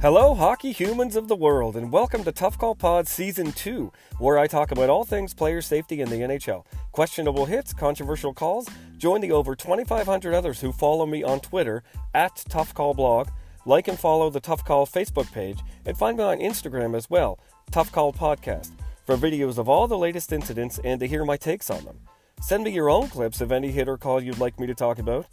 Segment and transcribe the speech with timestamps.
[0.00, 3.90] Hello, hockey humans of the world, and welcome to Tough Call Pod Season 2,
[4.20, 6.64] where I talk about all things player safety in the NHL.
[6.92, 8.68] Questionable hits, controversial calls.
[8.96, 11.82] Join the over 2,500 others who follow me on Twitter
[12.14, 13.26] at Tough Call Blog.
[13.66, 17.40] Like and follow the Tough Call Facebook page, and find me on Instagram as well,
[17.72, 18.70] Tough Call Podcast,
[19.04, 21.98] for videos of all the latest incidents and to hear my takes on them.
[22.40, 24.98] Send me your own clips of any hit or call you'd like me to talk
[24.98, 25.26] about.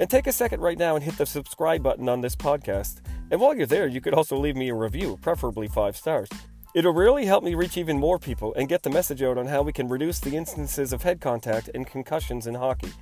[0.00, 3.00] And take a second right now and hit the subscribe button on this podcast.
[3.30, 6.28] And while you're there, you could also leave me a review, preferably five stars.
[6.74, 9.62] It'll really help me reach even more people and get the message out on how
[9.62, 12.92] we can reduce the instances of head contact and concussions in hockey.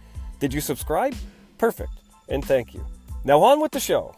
[0.41, 1.15] Did you subscribe?
[1.59, 1.93] Perfect.
[2.29, 2.85] And thank you.
[3.25, 4.15] Now on with the show.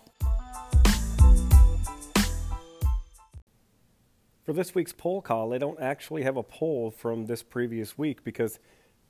[4.44, 8.24] For this week's poll call, I don't actually have a poll from this previous week
[8.24, 8.58] because,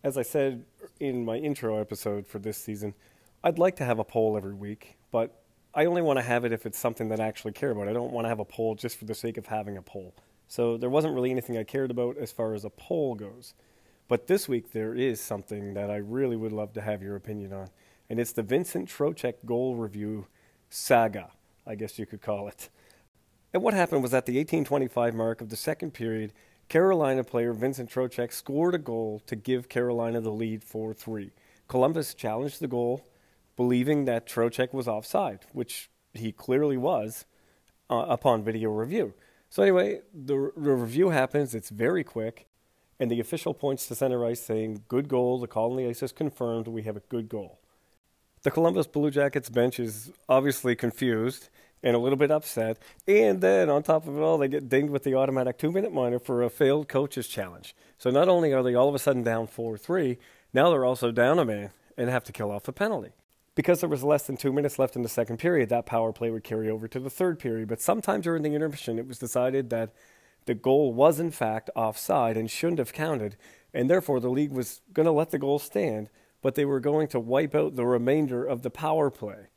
[0.04, 0.66] as I said
[1.00, 2.94] in my intro episode for this season,
[3.42, 5.40] I'd like to have a poll every week, but
[5.74, 7.88] I only want to have it if it's something that I actually care about.
[7.88, 10.14] I don't want to have a poll just for the sake of having a poll.
[10.46, 13.54] So there wasn't really anything I cared about as far as a poll goes.
[14.06, 17.54] But this week there is something that I really would love to have your opinion
[17.54, 17.70] on,
[18.10, 20.26] and it's the Vincent Trocheck goal review
[20.68, 21.30] saga,
[21.66, 22.68] I guess you could call it.
[23.54, 26.34] And what happened was at the 1825 mark of the second period,
[26.68, 31.30] Carolina player Vincent Trocheck scored a goal to give Carolina the lead 4 3.
[31.68, 33.06] Columbus challenged the goal,
[33.56, 37.24] believing that Trocheck was offside, which he clearly was
[37.90, 39.14] uh, upon video review.
[39.48, 42.48] So, anyway, the, the review happens, it's very quick,
[42.98, 46.02] and the official points to center ice saying, Good goal, the call on the ice
[46.02, 47.60] is confirmed, we have a good goal.
[48.42, 51.48] The Columbus Blue Jackets bench is obviously confused
[51.84, 52.78] and a little bit upset.
[53.06, 55.92] And then on top of it all, they get dinged with the automatic two minute
[55.92, 57.76] minor for a failed coach's challenge.
[57.98, 60.18] So not only are they all of a sudden down 4 3,
[60.52, 63.12] now they're also down a man and have to kill off a penalty.
[63.54, 66.30] Because there was less than two minutes left in the second period, that power play
[66.30, 67.68] would carry over to the third period.
[67.68, 69.92] But sometime during the intermission, it was decided that
[70.46, 73.36] the goal was in fact offside and shouldn't have counted,
[73.72, 76.10] and therefore the league was going to let the goal stand,
[76.42, 79.48] but they were going to wipe out the remainder of the power play.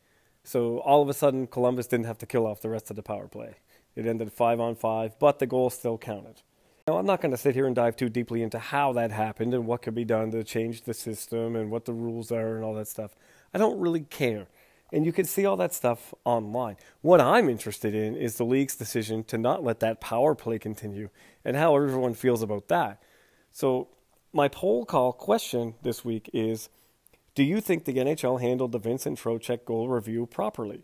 [0.47, 3.03] So all of a sudden, Columbus didn't have to kill off the rest of the
[3.03, 3.55] power play.
[3.97, 6.41] It ended five on five, but the goal still counted.
[6.87, 9.53] Now, I'm not going to sit here and dive too deeply into how that happened
[9.53, 12.63] and what could be done to change the system and what the rules are and
[12.63, 13.13] all that stuff.
[13.53, 14.47] I don't really care.
[14.93, 16.77] And you can see all that stuff online.
[17.01, 21.09] What I'm interested in is the league's decision to not let that power play continue
[21.43, 23.03] and how everyone feels about that.
[23.51, 23.89] So,
[24.31, 26.69] my poll call question this week is
[27.37, 30.83] Do you think the NHL handled the Vincent Trocheck goal review properly?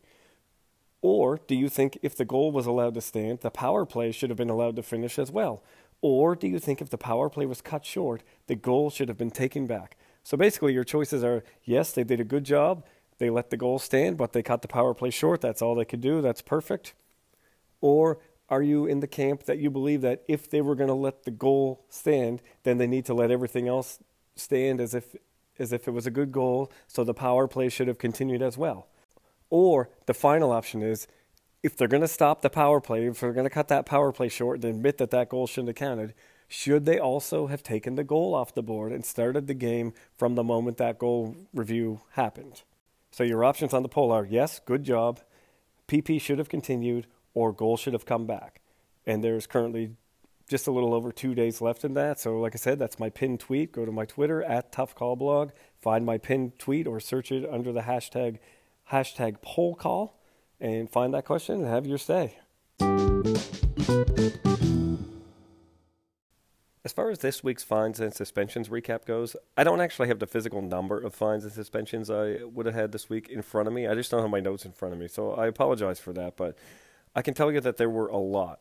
[1.02, 4.30] Or do you think if the goal was allowed to stand, the power play should
[4.30, 5.64] have been allowed to finish as well?
[6.00, 9.18] Or do you think if the power play was cut short, the goal should have
[9.18, 9.98] been taken back?
[10.22, 12.86] So basically, your choices are yes, they did a good job.
[13.18, 15.42] They let the goal stand, but they cut the power play short.
[15.42, 16.22] That's all they could do.
[16.22, 16.94] That's perfect.
[17.82, 20.94] Or are you in the camp that you believe that if they were going to
[20.94, 23.98] let the goal stand, then they need to let everything else
[24.36, 25.16] stand as if
[25.60, 28.58] as if it was a good goal, so the power play should have continued as
[28.58, 28.88] well?
[29.50, 31.08] Or the final option is
[31.62, 34.12] if they're going to stop the power play, if they're going to cut that power
[34.12, 36.14] play short and admit that that goal shouldn't have counted,
[36.48, 40.36] should they also have taken the goal off the board and started the game from
[40.36, 42.64] the moment that goal review happened?
[43.12, 45.22] So your options on the poll are yes, good job,
[45.88, 48.62] PP should have continued, or goal should have come back.
[49.06, 49.92] And there's currently
[50.48, 52.20] just a little over two days left in that.
[52.20, 53.72] So, like I said, that's my pinned tweet.
[53.72, 57.82] Go to my Twitter at ToughCallBlog, find my pinned tweet, or search it under the
[57.82, 58.40] hashtag
[58.92, 60.20] hashtag poll call,
[60.60, 62.38] and find that question and have your say.
[66.86, 70.28] As far as this week's fines and suspensions recap goes, I don't actually have the
[70.28, 73.74] physical number of fines and suspensions I would have had this week in front of
[73.74, 73.88] me.
[73.88, 76.36] I just don't have my notes in front of me, so I apologize for that.
[76.36, 76.58] But
[77.16, 78.60] I can tell you that there were a lot.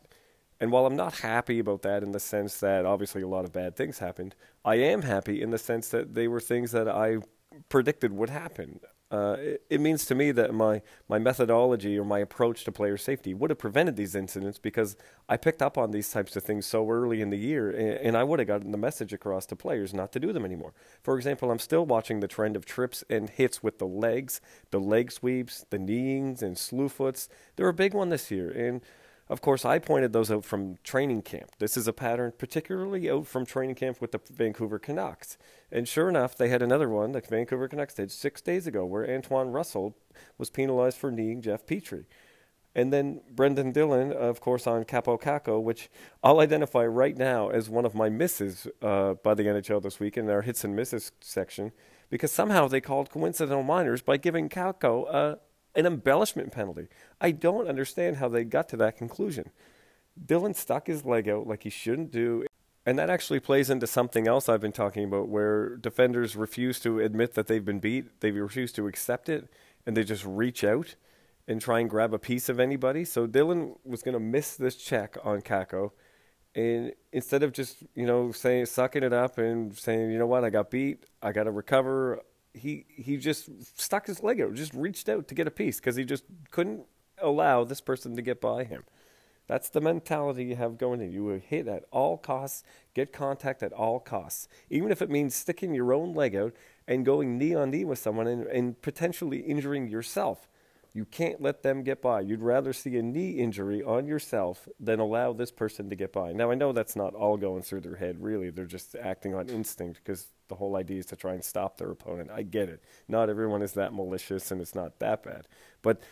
[0.62, 3.52] And while I'm not happy about that in the sense that obviously a lot of
[3.52, 7.16] bad things happened, I am happy in the sense that they were things that I
[7.68, 8.78] predicted would happen
[9.12, 12.96] uh, it, it, means to me that my, my methodology or my approach to player
[12.96, 14.96] safety would have prevented these incidents because
[15.28, 18.16] I picked up on these types of things so early in the year, and, and
[18.16, 20.72] I would have gotten the message across to players not to do them anymore.
[21.02, 24.80] For example, I'm still watching the trend of trips and hits with the legs, the
[24.80, 27.28] leg sweeps, the kneeings, and slew foots.
[27.56, 28.80] They're a big one this year, and
[29.28, 31.52] of course, I pointed those out from training camp.
[31.58, 35.38] This is a pattern particularly out from training camp with the Vancouver Canucks.
[35.70, 39.08] And sure enough, they had another one that Vancouver Canucks did six days ago where
[39.08, 39.96] Antoine Roussel
[40.38, 42.04] was penalized for kneeing Jeff Petry.
[42.74, 45.90] And then Brendan Dillon, of course, on Kaapo Kakko, which
[46.22, 50.16] I'll identify right now as one of my misses uh, by the NHL this week
[50.16, 51.72] in our hits and misses section,
[52.08, 55.38] because somehow they called coincidental minors by giving Kakko a
[55.74, 56.88] an embellishment penalty.
[57.20, 59.50] I don't understand how they got to that conclusion.
[60.24, 62.44] Dillon stuck his leg out like he shouldn't do.
[62.84, 66.98] And that actually plays into something else I've been talking about where defenders refuse to
[66.98, 69.48] admit that they've been beat, they refuse to accept it,
[69.86, 70.96] and they just reach out
[71.46, 73.04] and try and grab a piece of anybody.
[73.04, 75.92] So Dillon was going to miss this check on Kakko.
[76.54, 80.44] And instead of just, you know, saying, sucking it up and saying, you know what,
[80.44, 82.20] I got beat, I got to recover,
[82.54, 85.96] he, he just stuck his leg out, just reached out to get a piece because
[85.96, 86.84] he just couldn't
[87.18, 88.84] allow this person to get by him.
[89.48, 91.12] That's the mentality you have going in.
[91.12, 92.62] You will hit at all costs,
[92.94, 96.54] get contact at all costs, even if it means sticking your own leg out
[96.86, 100.48] and going knee on knee with someone and, and potentially injuring yourself.
[100.94, 102.20] You can't let them get by.
[102.20, 106.32] You'd rather see a knee injury on yourself than allow this person to get by.
[106.32, 108.50] Now, I know that's not all going through their head, really.
[108.50, 111.90] They're just acting on instinct because the whole idea is to try and stop their
[111.90, 112.30] opponent.
[112.30, 112.82] I get it.
[113.08, 115.48] Not everyone is that malicious and it's not that bad.
[115.80, 116.02] But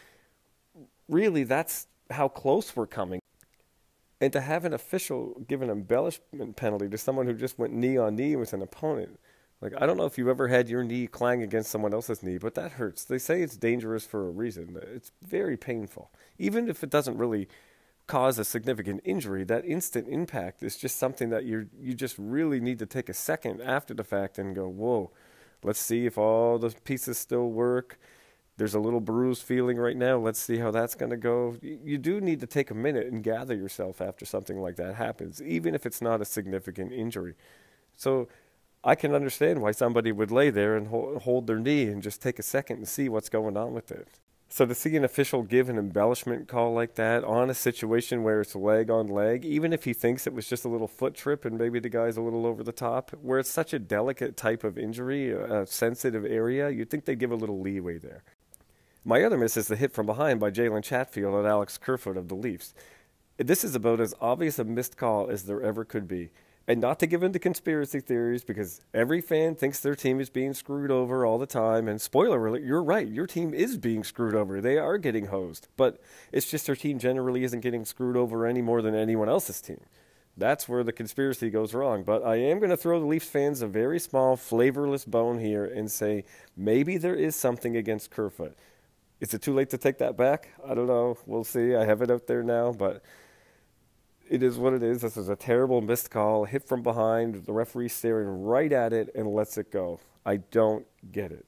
[1.09, 3.21] really, that's how close we're coming.
[4.19, 7.99] And to have an official give an embellishment penalty to someone who just went knee
[7.99, 9.21] on knee with an opponent,
[9.61, 12.39] like I don't know if you've ever had your knee clang against someone else's knee,
[12.39, 13.05] but that hurts.
[13.05, 14.79] They say it's dangerous for a reason.
[14.95, 16.11] It's very painful.
[16.39, 17.49] Even if it doesn't really
[18.07, 22.61] cause a significant injury, that instant impact is just something that you you just really
[22.61, 25.11] need to take a second after the fact and go, "Whoa,
[25.63, 27.99] let's see if all the pieces still work."
[28.61, 30.19] there's a little bruised feeling right now.
[30.19, 31.57] Let's see how that's going to go.
[31.63, 35.41] You do need to take a minute and gather yourself after something like that happens,
[35.41, 37.37] even if it's not a significant injury.
[37.97, 38.29] So
[38.83, 42.39] I can understand why somebody would lay there and hold their knee and just take
[42.39, 44.09] a second and see what's going on with it.
[44.49, 48.41] So to see an official give an embellishment call like that on a situation where
[48.41, 51.45] it's leg on leg, even if he thinks it was just a little foot trip
[51.45, 54.65] and maybe the guy's a little over the top, where it's such a delicate type
[54.65, 58.25] of injury, a sensitive area, you'd think they'd give a little leeway there.
[59.05, 62.29] My other miss is the hit from behind by Jalen Chatfield at Alex Kerfoot of
[62.29, 62.75] the Leafs.
[63.37, 66.31] This is about as obvious a missed call as there ever could be.
[66.69, 70.55] And not to give into conspiracy theories because every fan thinks their team is being
[70.55, 71.89] screwed over all the time.
[71.89, 74.61] And spoiler alert, you're right, your team is being screwed over.
[74.61, 75.67] They are getting hosed.
[75.77, 79.61] But it's just their team generally isn't getting screwed over any more than anyone else's
[79.61, 79.81] team.
[80.37, 82.05] That's where the conspiracy goes wrong.
[82.05, 85.65] But I am going to throw the Leafs fans a very small, flavorless bone here
[85.65, 86.25] and say
[86.57, 88.57] maybe there is something against Kerfoot.
[89.21, 90.49] Is it too late to take that back?
[90.65, 91.19] I don't know.
[91.27, 91.75] We'll see.
[91.75, 93.03] I have it out there now, but
[94.31, 95.03] it is what it is.
[95.03, 99.11] This is a terrible missed call, hit from behind, the referee staring right at it
[99.15, 99.99] and lets it go.
[100.25, 101.45] I don't get it.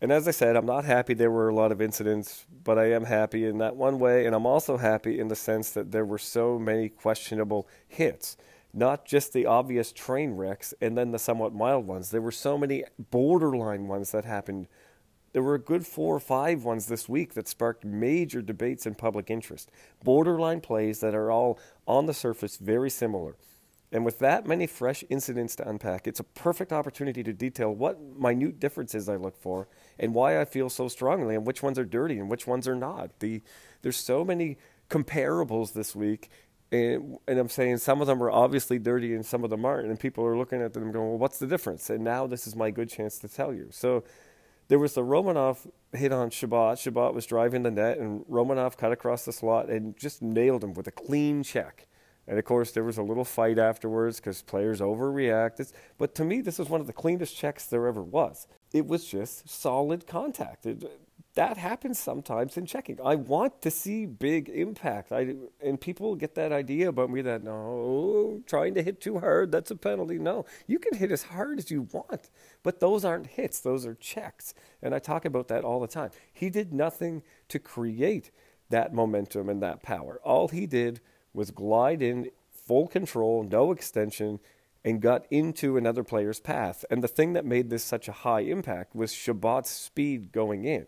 [0.00, 2.92] And as I said, I'm not happy there were a lot of incidents, but I
[2.92, 4.24] am happy in that one way.
[4.24, 8.38] And I'm also happy in the sense that there were so many questionable hits,
[8.72, 12.10] not just the obvious train wrecks and then the somewhat mild ones.
[12.10, 14.66] There were so many borderline ones that happened
[15.34, 18.96] there were a good four or five ones this week that sparked major debates and
[18.96, 19.68] public interest.
[20.02, 23.34] Borderline plays that are all on the surface very similar.
[23.90, 28.00] And with that many fresh incidents to unpack, it's a perfect opportunity to detail what
[28.00, 29.66] minute differences I look for
[29.98, 32.76] and why I feel so strongly and which ones are dirty and which ones are
[32.76, 33.18] not.
[33.18, 33.42] The,
[33.82, 34.56] there's so many
[34.88, 36.30] comparables this week,
[36.70, 39.88] and, and I'm saying some of them are obviously dirty and some of them aren't.
[39.88, 41.90] And people are looking at them going, well, what's the difference?
[41.90, 43.68] And now this is my good chance to tell you.
[43.72, 44.04] So
[44.68, 46.78] there was the Romanov hit on Chabot.
[46.78, 50.74] Chabot was driving the net, and Romanov cut across the slot and just nailed him
[50.74, 51.86] with a clean check.
[52.26, 55.72] And of course, there was a little fight afterwards because players overreacted.
[55.98, 58.46] But to me, this was one of the cleanest checks there ever was.
[58.72, 60.64] It was just solid contact.
[60.64, 60.90] It,
[61.34, 63.00] that happens sometimes in checking.
[63.04, 65.10] I want to see big impact.
[65.10, 69.50] I and people get that idea about me that no, trying to hit too hard,
[69.50, 70.18] that's a penalty.
[70.18, 72.30] No, you can hit as hard as you want,
[72.62, 74.54] but those aren't hits, those are checks.
[74.80, 76.10] And I talk about that all the time.
[76.32, 78.30] He did nothing to create
[78.70, 80.20] that momentum and that power.
[80.22, 81.00] All he did
[81.32, 84.38] was glide in full control, no extension,
[84.84, 86.84] and got into another player's path.
[86.90, 90.86] And the thing that made this such a high impact was Chabot's speed going in.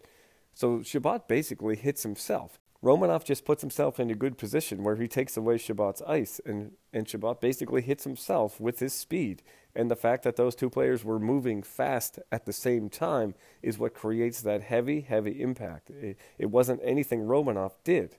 [0.56, 2.58] So Chabot basically hits himself.
[2.82, 6.72] Romanov just puts himself in a good position where he takes away Chabot's ice, and,
[6.94, 9.42] and Chabot basically hits himself with his speed.
[9.74, 13.78] And the fact that those two players were moving fast at the same time is
[13.78, 15.90] what creates that heavy, heavy impact.
[15.90, 18.16] It, it wasn't anything Romanov did.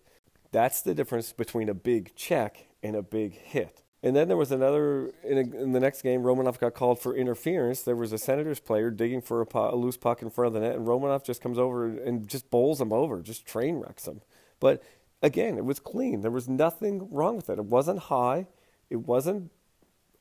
[0.52, 3.82] That's the difference between a big check and a big hit.
[4.08, 6.22] And then there was another in, a, in, the next game.
[6.22, 7.82] Romanov got called for interference.
[7.82, 10.54] There was a Senators player digging for a, po- a, loose puck in front of
[10.54, 14.08] the net, and Romanov just comes over and just bowls him over, just train wrecks
[14.08, 14.22] him.
[14.62, 14.82] But
[15.22, 16.22] again, it was clean.
[16.22, 17.60] There was nothing wrong with it.
[17.60, 18.48] It wasn't high.
[18.90, 19.52] It wasn't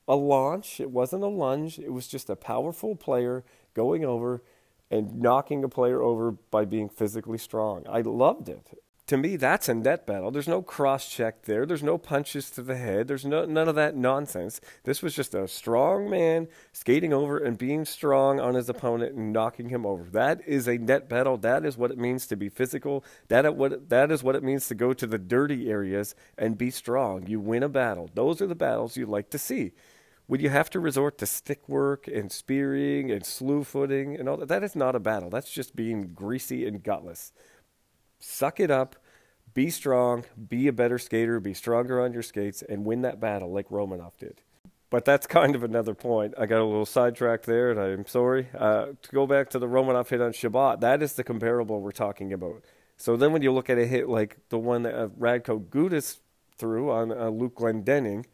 [0.08, 0.80] a launch.
[0.80, 1.78] It wasn't a lunge.
[1.78, 4.42] It was just a powerful player going over
[4.90, 7.84] and knocking a player over by being physically strong.
[7.88, 10.32] I loved it to me, that's a net battle.
[10.32, 11.64] There's no cross check there.
[11.64, 13.06] There's no punches to the head.
[13.06, 14.60] There's no none of that nonsense.
[14.82, 19.32] This was just a strong man skating over and being strong on his opponent and
[19.32, 20.02] knocking him over.
[20.04, 21.36] That is a net battle.
[21.36, 23.04] That is what it means to be physical.
[23.28, 26.72] That what that is what it means to go to the dirty areas and be
[26.72, 27.28] strong.
[27.28, 28.10] You win a battle.
[28.12, 29.72] Those are the battles you like to see.
[30.28, 34.36] Would you have to resort to stick work and spearing and slew footing and all
[34.38, 34.48] that?
[34.48, 35.30] That is not a battle.
[35.30, 37.30] That's just being greasy and gutless
[38.26, 38.96] suck it up,
[39.54, 43.52] be strong, be a better skater, be stronger on your skates, and win that battle
[43.52, 44.42] like Romanov did.
[44.90, 46.34] But that's kind of another point.
[46.38, 48.48] I got a little sidetracked there, and I'm sorry.
[48.56, 51.92] Uh, to go back to the Romanov hit on Chabot, that is the comparable we're
[51.92, 52.62] talking about.
[52.96, 56.18] So then when you look at a hit like the one that uh, Radko Gudas
[56.58, 58.24] threw on uh, Luke Glendening,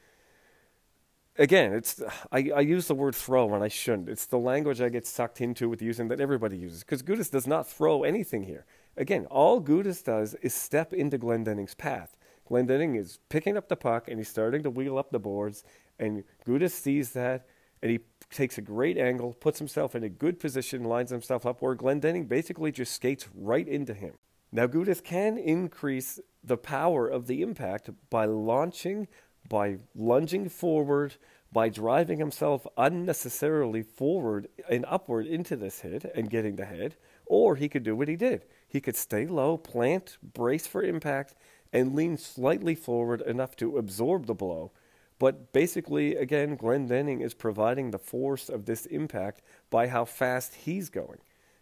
[1.38, 4.08] again, it's I, I use the word throw when I shouldn't.
[4.08, 7.46] It's the language I get sucked into with using that everybody uses because Gudas does
[7.46, 8.66] not throw anything here.
[8.96, 12.16] Again, all Gudas does is step into Glendening's path.
[12.48, 15.64] Glendening is picking up the puck and he's starting to wheel up the boards,
[15.98, 17.46] and Gudas sees that
[17.82, 21.60] and he takes a great angle, puts himself in a good position, lines himself up
[21.60, 24.14] where Glendening basically just skates right into him.
[24.52, 29.08] Now, Gudas can increase the power of the impact by launching,
[29.52, 31.14] by lunging forward,
[31.52, 37.54] by driving himself unnecessarily forward and upward into this hit and getting the head, or
[37.54, 38.46] he could do what he did.
[38.66, 41.34] He could stay low, plant, brace for impact,
[41.70, 44.72] and lean slightly forward enough to absorb the blow.
[45.18, 50.88] But basically, again, Glendening is providing the force of this impact by how fast he's
[50.88, 51.18] going.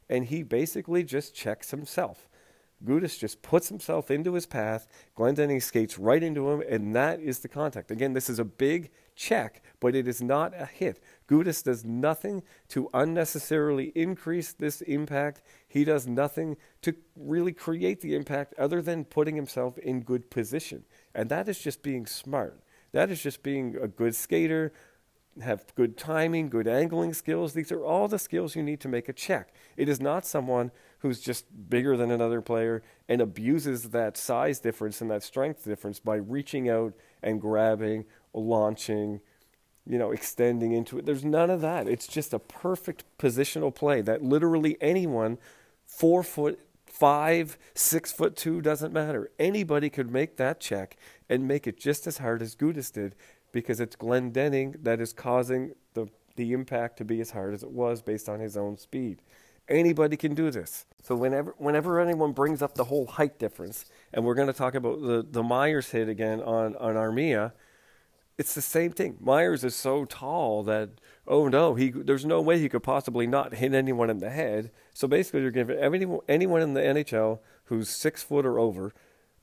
[0.08, 2.28] And he basically just checks himself.
[2.84, 4.88] Gudas just puts himself into his path.
[5.16, 7.90] Glendening skates right into him, and that is the contact.
[7.90, 11.02] Again, this is a big check, but it is not a hit.
[11.28, 15.42] Gudas does nothing to unnecessarily increase this impact.
[15.68, 20.84] He does nothing to really create the impact other than putting himself in good position.
[21.14, 22.62] And that is just being smart.
[22.92, 24.72] That is just being a good skater,
[25.42, 27.52] have good timing, good angling skills.
[27.52, 29.54] These are all the skills you need to make a check.
[29.76, 35.00] It is not someone who's just bigger than another player and abuses that size difference
[35.00, 39.20] and that strength difference by reaching out and grabbing, launching,
[39.86, 41.06] you know, extending into it.
[41.06, 41.88] There's none of that.
[41.88, 45.38] It's just a perfect positional play that literally anyone,
[45.84, 49.30] four foot five, six foot two, doesn't matter.
[49.38, 50.96] Anybody could make that check
[51.28, 53.14] and make it just as hard as Gudas did
[53.52, 57.70] because it's Glendening that is causing the, the impact to be as hard as it
[57.70, 59.22] was based on his own speed.
[59.68, 60.84] Anybody can do this.
[61.02, 64.74] So whenever whenever anyone brings up the whole height difference, and we're going to talk
[64.74, 67.52] about the, the Myers hit again on, on Armia,
[68.36, 69.16] it's the same thing.
[69.20, 70.90] Myers is so tall that
[71.28, 74.70] oh no, he there's no way he could possibly not hit anyone in the head.
[74.92, 78.92] So basically, you're giving anyone anyone in the NHL who's six foot or over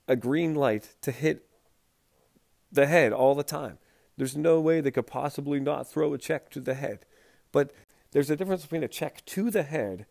[0.08, 1.46] a green light to hit
[2.72, 3.78] the head all the time.
[4.18, 7.06] There's no way they could possibly not throw a check to the head.
[7.52, 7.72] But
[8.12, 10.08] there's a difference between a check to the head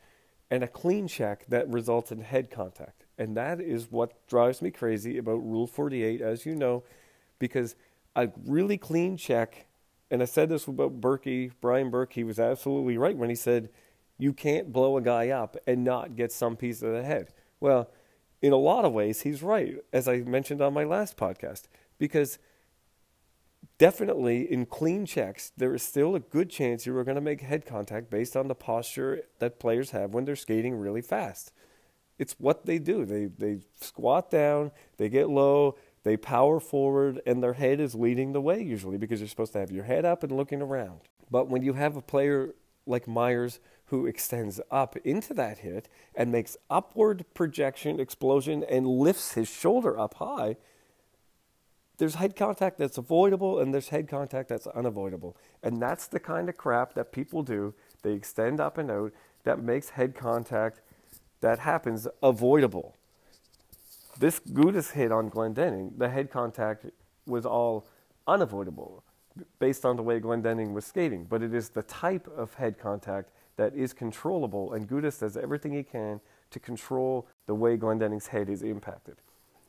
[0.51, 3.05] and a clean check that results in head contact.
[3.19, 6.85] And that is what drives me crazy about Rule 48, as you know,
[7.39, 7.75] because
[8.15, 9.67] a really clean check,
[10.11, 13.71] and I said this about Berkey, Brian Burke, he was absolutely right when he said,
[14.19, 17.33] you can't blow a guy up and not get some piece of the head.
[17.59, 17.91] Well,
[18.41, 21.65] in a lot of ways, he's right, as I mentioned on my last podcast,
[21.99, 22.39] because–
[23.79, 27.41] definitely in clean checks, there is still a good chance you are going to make
[27.41, 31.53] head contact based on the posture that players have when they're skating really fast.
[32.19, 33.05] It's what they do.
[33.05, 38.33] They they squat down, they get low, they power forward, and their head is leading
[38.33, 41.01] the way usually because you're supposed to have your head up and looking around.
[41.31, 42.55] But when you have a player
[42.87, 49.33] like Myers who extends up into that hit and makes upward projection explosion and lifts
[49.33, 50.57] his shoulder up high,
[51.99, 55.37] there's head contact that's avoidable and there's head contact that's unavoidable.
[55.63, 57.75] And that's the kind of crap that people do.
[58.03, 59.13] They extend up and out
[59.45, 60.81] that makes head contact
[61.41, 62.97] that happens avoidable.
[64.19, 66.87] This Gudas hit on Glendening, the head contact
[67.27, 67.87] was all
[68.27, 69.05] unavoidable
[69.59, 71.25] based on the way Glendening was skating.
[71.25, 75.73] But it is the type of head contact that is controllable, and Gudas does everything
[75.73, 79.17] he can to control the way Glendening's head is impacted.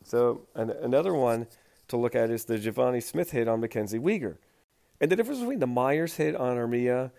[0.03, 1.47] So, and another one
[1.87, 4.37] to look at is the Givani Smith hit on MacKenzie Weegar.
[4.99, 7.11] And the difference between the Myers hit on Armia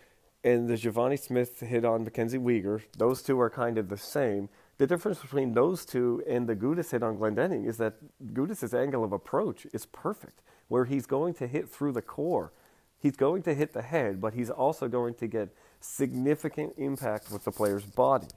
[0.44, 4.48] and the Givani Smith hit on MacKenzie Weegar, those two are kind of the same.
[4.78, 7.94] The difference between those two and the Gudas hit on Glendening is that
[8.32, 12.52] Gudas's angle of approach is perfect, where he's going to hit through the core.
[13.00, 17.44] He's going to hit the head, but he's also going to get significant impact with
[17.44, 18.28] the player's body.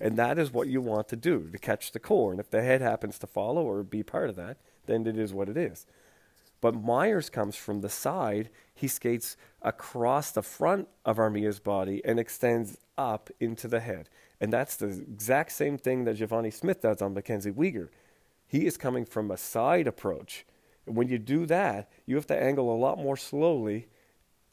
[0.00, 2.30] And that is what you want to do to catch the core.
[2.30, 5.32] And if the head happens to follow or be part of that, then it is
[5.34, 5.86] what it is.
[6.60, 8.50] But Myers comes from the side.
[8.74, 14.08] He skates across the front of Armia's body and extends up into the head.
[14.40, 17.88] And that's the exact same thing that Givani Smith does on MacKenzie Weegar.
[18.46, 20.46] He is coming from a side approach.
[20.84, 23.88] When you do that, you have to angle a lot more slowly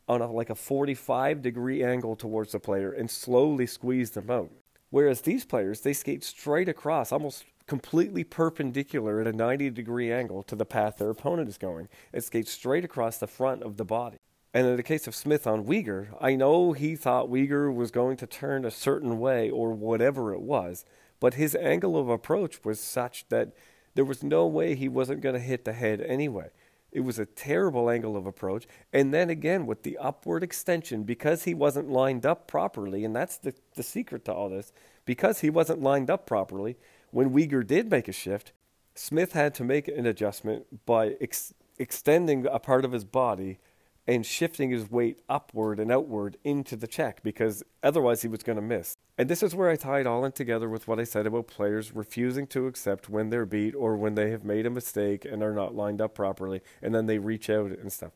[0.08, 4.52] on a, like a 45 degree angle towards the player and slowly squeeze them out.
[4.90, 10.43] Whereas these players, they skate straight across, almost completely perpendicular at a 90 degree angle
[10.43, 11.88] to the path their opponent is going.
[12.12, 14.17] It skates straight across the front of the body.
[14.53, 18.17] And in the case of Smith on Weegar, I know he thought Weegar was going
[18.17, 20.86] to turn a certain way or whatever it was,
[21.20, 23.53] but his angle of approach was such that
[23.96, 26.50] there was no way he wasn't going to hit the head anyway.
[26.91, 28.67] It was a terrible angle of approach.
[28.91, 33.38] And then again, with the upward extension, because he wasn't lined up properly, and that's
[33.38, 34.72] the, the secret to all this,
[35.05, 36.77] because he wasn't lined up properly,
[37.13, 38.53] when Weegar did make a shift,
[38.96, 43.60] Smith had to make an adjustment by ex- extending a part of his body
[44.08, 48.55] and shifting his weight upward and outward into the check because otherwise he was going
[48.55, 48.98] to miss.
[49.17, 51.48] And this is where I tie it all in together with what I said about
[51.48, 55.43] players refusing to accept when they're beat or when they have made a mistake and
[55.43, 58.12] are not lined up properly and then they reach out and stuff.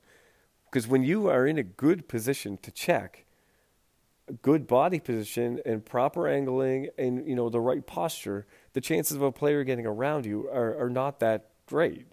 [0.70, 3.26] Because when you are in a good position to check,
[4.42, 8.46] good body position and proper angling and you know the right posture,
[8.78, 12.06] the chances of a player getting around you are, are not that great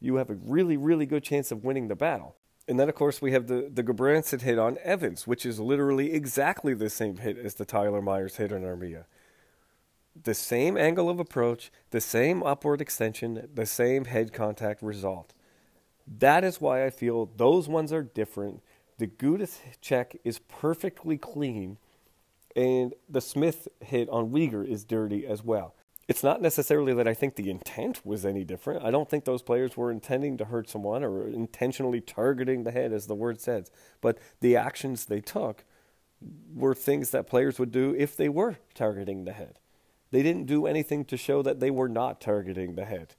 [0.00, 2.34] you have a really, really good chance of winning the battle.
[2.66, 6.12] And then, of course, we have the, the Gudbranson hit on Evans, which is literally
[6.12, 9.04] exactly the same hit as the Tyler Myers hit on Armia.
[10.20, 15.34] The same angle of approach, the same upward extension, the same head contact result.
[16.06, 18.62] That is why I feel those ones are different.
[18.98, 21.78] The Gudas check is perfectly clean,
[22.56, 25.74] and the Smith hit on Weegar is dirty as well
[26.10, 28.84] it's not necessarily that I think the intent was any different.
[28.84, 32.92] I don't think those players were intending to hurt someone or intentionally targeting the head,
[32.92, 33.70] as the word says.
[34.00, 35.64] But the actions they took
[36.52, 39.60] were things that players would do if they were targeting the head.
[40.10, 43.14] They didn't do anything to show that they were not targeting the head.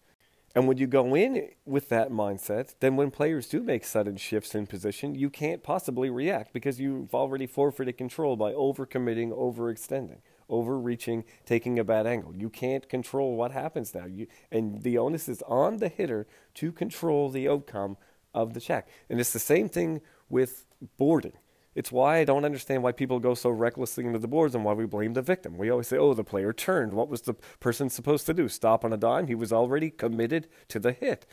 [0.53, 4.53] And when you go in with that mindset, then when players do make sudden shifts
[4.53, 10.19] in position, you can't possibly react because you've already forfeited control by overcommitting, overextending
[10.51, 12.35] overreaching, taking a bad angle.
[12.35, 14.05] You can't control what happens now.
[14.05, 17.97] You, and the onus is on the hitter to control the outcome
[18.33, 18.87] of the check.
[19.09, 20.65] And it's the same thing with
[20.97, 21.33] boarding.
[21.73, 24.73] It's why I don't understand why people go so recklessly into the boards and why
[24.73, 25.57] we blame the victim.
[25.57, 26.93] We always say, oh, the player turned.
[26.93, 28.49] What was the person supposed to do?
[28.49, 29.27] Stop on a dime?
[29.27, 31.25] He was already committed to the hit.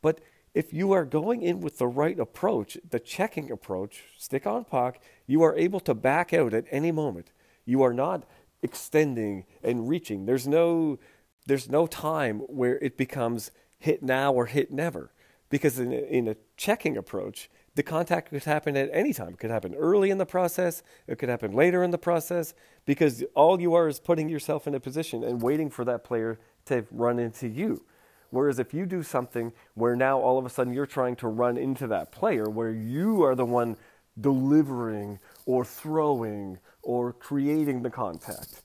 [0.00, 0.20] But
[0.54, 4.98] if you are going in with the right approach, the checking approach, stick on puck,
[5.26, 7.32] you are able to back out at any moment.
[7.64, 8.24] You are not
[8.62, 10.26] extending and reaching.
[10.26, 10.98] There's no
[11.46, 15.12] there's no time where it becomes hit now or hit never.
[15.50, 19.30] Because in a, in a checking approach, the contact could happen at any time.
[19.30, 22.54] It could happen early in the process, it could happen later in the process,
[22.84, 26.38] because all you are is putting yourself in a position and waiting for that player
[26.66, 27.84] to run into you.
[28.30, 31.56] Whereas if you do something where now all of a sudden you're trying to run
[31.56, 33.76] into that player, where you are the one
[34.20, 38.62] delivering or throwing or creating the contact,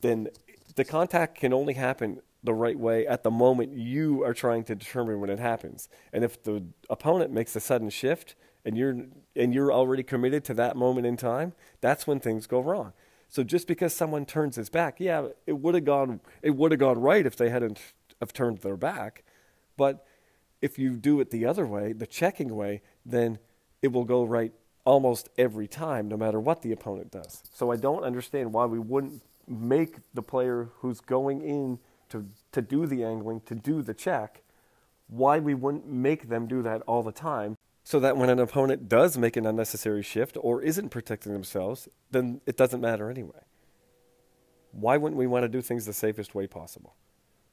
[0.00, 0.28] then
[0.76, 4.74] the contact can only happen the right way at the moment you are trying to
[4.74, 5.88] determine when it happens.
[6.12, 8.96] And if the opponent makes a sudden shift and you're
[9.36, 12.92] and you're already committed to that moment in time, that's when things go wrong.
[13.28, 16.80] So just because someone turns his back, yeah, it would have gone it would have
[16.80, 17.78] gone right if they hadn't
[18.20, 19.24] have turned their back.
[19.76, 20.04] But
[20.60, 23.38] if you do it the other way, the checking way, then
[23.82, 24.52] it will go right
[24.84, 27.42] almost every time, no matter what the opponent does.
[27.52, 31.78] So I don't understand why we wouldn't make the player who's going in
[32.10, 34.42] to, to do the angling, to do the check,
[35.08, 38.88] why we wouldn't make them do that all the time so that when an opponent
[38.88, 43.40] does make an unnecessary shift or isn't protecting themselves, then it doesn't matter anyway.
[44.70, 46.94] Why wouldn't we want to do things the safest way possible?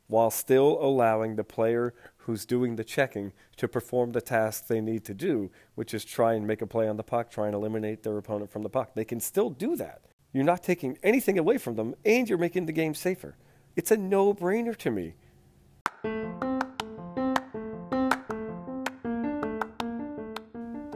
[0.08, 5.04] while still allowing the player who's doing the checking to perform the task they need
[5.06, 8.04] to do, which is try and make a play on the puck, try and eliminate
[8.04, 8.94] their opponent from the puck.
[8.96, 10.02] They can still do that.
[10.34, 13.36] You're not taking anything away from them, and you're making the game safer.
[13.78, 15.14] It's a no brainer to me.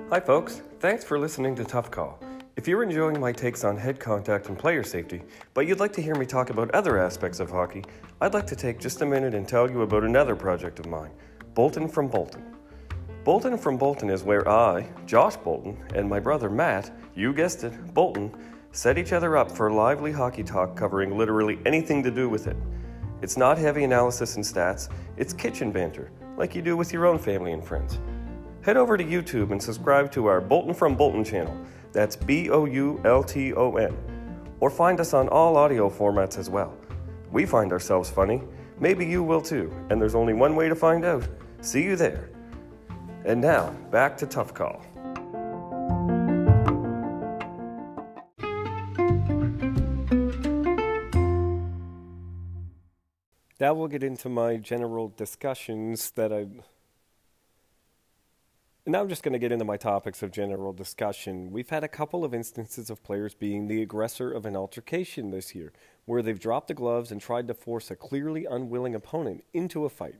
[0.09, 0.63] Hi, folks.
[0.79, 2.19] Thanks for listening to Tough Call.
[2.55, 5.21] If you're enjoying my takes on head contact and player safety,
[5.53, 7.83] but you'd like to hear me talk about other aspects of hockey,
[8.19, 11.11] I'd like to take just a minute and tell you about another project of mine
[11.53, 12.43] Bolton from Bolton.
[13.23, 17.93] Bolton from Bolton is where I, Josh Boulton, and my brother Matt, you guessed it,
[17.93, 18.35] Boulton,
[18.73, 22.55] Set each other up for lively hockey talk covering literally anything to do with it.
[23.21, 27.19] It's not heavy analysis and stats, it's kitchen banter, like you do with your own
[27.19, 27.99] family and friends.
[28.62, 31.55] Head over to YouTube and subscribe to our Bolton from Bolton channel.
[31.91, 33.97] That's B O U L T O N.
[34.62, 36.73] Or find us on all audio formats as well.
[37.31, 38.41] We find ourselves funny.
[38.79, 41.27] Maybe you will too, and there's only one way to find out.
[41.60, 42.29] See you there.
[43.25, 44.81] And now, back to Tough Call.
[53.62, 56.47] Now we'll get into my general discussions that I.
[58.88, 61.52] Now I'm just going to get into my topics of general discussion.
[61.52, 65.54] We've had a couple of instances of players being the aggressor of an altercation this
[65.54, 65.74] year,
[66.06, 69.89] where they've dropped the gloves and tried to force a clearly unwilling opponent into a
[69.89, 70.15] fight.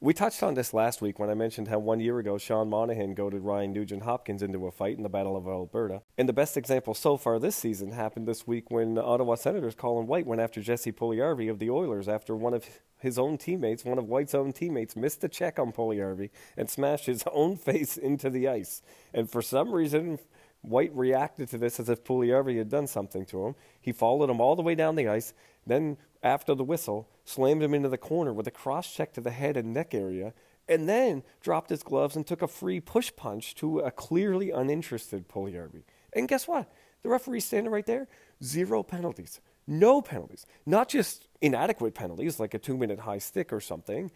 [0.00, 3.14] We touched on this last week when I mentioned how one year ago Sean Monahan
[3.14, 6.02] goaded Ryan Nugent Hopkins into a fight in the Battle of Alberta.
[6.18, 10.06] And the best example so far this season happened this week when Ottawa Senators Colin
[10.06, 12.66] White went after Jesse Puljujarvi of the Oilers after one of
[12.98, 17.06] his own teammates, one of White's own teammates, missed a check on Puljujarvi and smashed
[17.06, 18.82] his own face into the ice.
[19.14, 20.18] And for some reason,
[20.60, 23.54] White reacted to this as if Puljujarvi had done something to him.
[23.80, 25.34] He followed him all the way down the ice,
[25.66, 29.30] then after the whistle, slammed him into the corner with a cross check to the
[29.30, 30.32] head and neck area,
[30.66, 35.28] and then dropped his gloves and took a free push punch to a clearly uninterested
[35.28, 35.82] Puljujarvi.
[36.14, 36.72] And guess what?
[37.02, 38.08] The referee's standing right there.
[38.42, 39.40] Zero penalties.
[39.66, 40.46] No penalties.
[40.64, 44.10] Not just inadequate penalties like a two minute high stick or something.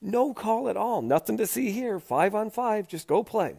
[0.00, 1.02] No call at all.
[1.02, 1.98] Nothing to see here.
[1.98, 2.88] Five on five.
[2.88, 3.56] Just go play.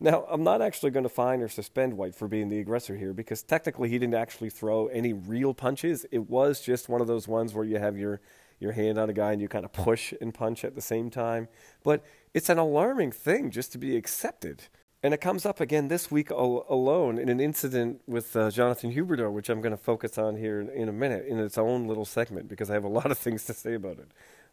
[0.00, 3.12] Now, I'm not actually going to fine or suspend White for being the aggressor here
[3.12, 6.06] because technically he didn't actually throw any real punches.
[6.12, 8.20] It was just one of those ones where you have your,
[8.60, 11.10] your hand on a guy and you kind of push and punch at the same
[11.10, 11.48] time.
[11.82, 14.64] But it's an alarming thing just to be accepted.
[15.02, 18.92] And it comes up again this week al- alone in an incident with uh, Jonathan
[18.92, 21.88] Huberdeau, which I'm going to focus on here in, in a minute in its own
[21.88, 24.10] little segment because I have a lot of things to say about it.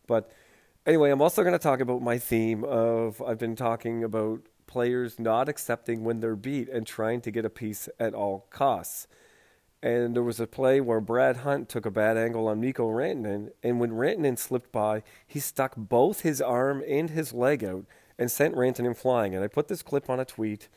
[0.07, 0.31] But
[0.87, 5.19] anyway, I'm also going to talk about my theme of I've been talking about players
[5.19, 9.07] not accepting when they're beat and trying to get a piece at all costs.
[9.81, 13.51] And there was a play where Brad Hunt took a bad angle on Mikko Rantanen,
[13.61, 17.85] and when Rantanen slipped by, he stuck both his arm and his leg out
[18.17, 19.35] and sent Rantanen flying.
[19.35, 20.69] And I put this clip on a tweet,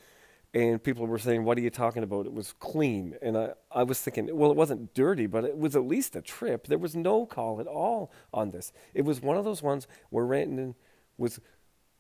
[0.52, 2.26] and people were saying, What are you talking about?
[2.26, 3.16] It was clean.
[3.22, 6.20] And I, I was thinking, Well, it wasn't dirty, but it was at least a
[6.20, 6.66] trip.
[6.66, 8.72] There was no call at all on this.
[8.92, 10.74] It was one of those ones where Rantanen
[11.16, 11.40] was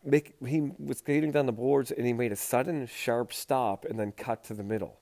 [0.04, 3.98] make, he was skating down the boards and he made a sudden sharp stop and
[3.98, 5.00] then cut to the middle.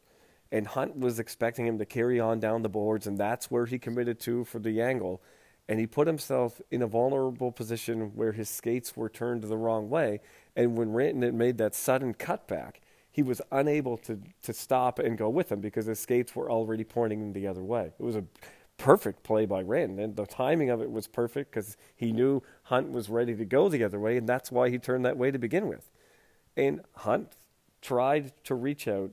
[0.53, 3.79] And Hunt was expecting him to carry on down the boards, and that's where he
[3.79, 5.21] committed to for the angle.
[5.69, 9.91] And he put himself in a vulnerable position where his skates were turned the wrong
[9.91, 10.21] way.
[10.55, 12.77] And when Rantanen made that sudden cutback,
[13.11, 16.85] he was unable to, to stop and go with him because his skates were already
[16.85, 17.93] pointing the other way.
[17.99, 18.25] It was a
[18.79, 20.03] perfect play by Rantanen.
[20.03, 23.69] And the timing of it was perfect because he knew Hunt was ready to go
[23.69, 25.91] the other way, and that's why he turned that way to begin with.
[26.57, 27.37] And Hunt
[27.83, 29.11] tried to reach out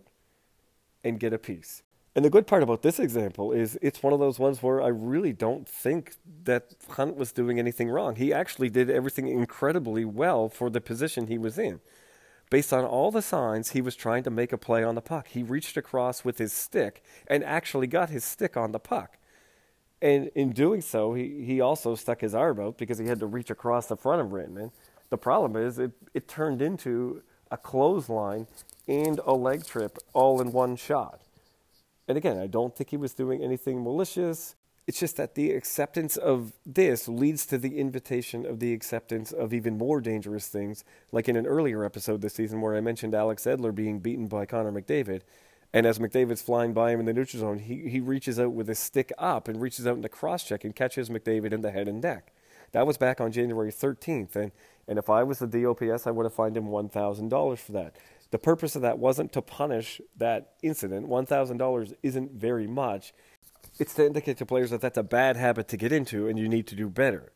[1.04, 1.84] and get a piece.
[2.16, 4.88] And the good part about this example is it's one of those ones where I
[4.88, 8.16] really don't think that Hunt was doing anything wrong.
[8.16, 11.80] He actually did everything incredibly well for the position he was in.
[12.52, 15.30] Based on all the signs, he was trying to make a play on the puck.
[15.30, 19.18] He reached across with his stick and actually got his stick on the puck.
[20.04, 23.26] And in doing so, he, he also stuck his arm out because he had to
[23.26, 24.72] reach across the front of Rantanen.
[25.10, 28.48] The problem is it, it turned into a clothesline
[28.86, 31.22] and a leg trip all in one shot.
[32.06, 34.56] And again, I don't think he was doing anything malicious.
[34.88, 39.54] It's just that the acceptance of this leads to the invitation of the acceptance of
[39.54, 43.46] even more dangerous things, like in an earlier episode this season where I mentioned Alex
[43.46, 45.22] Edler being beaten by Connor McDavid.
[45.74, 48.68] And as McDavid's flying by him in the neutral zone, he, he reaches out with
[48.68, 51.72] his stick up and reaches out in the cross check and catches McDavid in the
[51.72, 52.32] head and neck.
[52.74, 54.36] That was back on January 13th.
[54.36, 54.52] And,
[54.88, 57.98] and if I was the DOPS, I would have fined him $1,000 for that.
[58.30, 61.08] The purpose of that wasn't to punish that incident.
[61.08, 63.14] $1,000 isn't very much.
[63.80, 66.48] It's to indicate to players that that's a bad habit to get into and you
[66.48, 67.32] need to do better.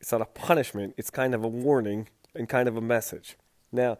[0.00, 3.36] It's not a punishment, it's kind of a warning and kind of a message.
[3.70, 3.98] Now,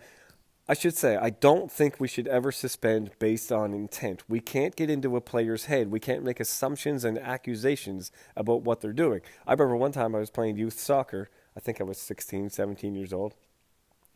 [0.70, 4.22] I should say, I don't think we should ever suspend based on intent.
[4.28, 5.90] We can't get into a player's head.
[5.90, 9.20] We can't make assumptions and accusations about what they're doing.
[9.48, 11.28] I remember one time I was playing youth soccer.
[11.56, 13.34] I think I was 16, 17 years old.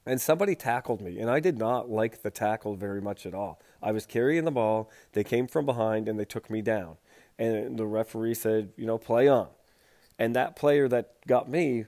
[0.07, 3.61] And somebody tackled me, and I did not like the tackle very much at all.
[3.83, 6.99] I was carrying the ball, they came from behind, and they took me down.
[7.37, 9.49] And the referee said, you know, play on.
[10.21, 11.87] And that player that got me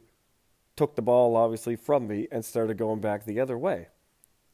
[0.75, 3.91] took the ball, obviously, from me and started going back the other way.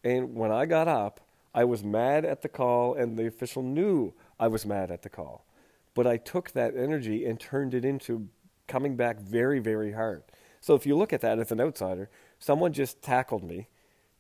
[0.05, 1.21] And when I got up,
[1.55, 5.09] I was mad at the call, and the official knew I was mad at the
[5.09, 5.45] call.
[5.95, 8.29] But I took that energy and turned it into
[8.67, 10.23] coming back very, very hard.
[10.61, 13.69] So if you look at that as an outsider, someone just tackled me.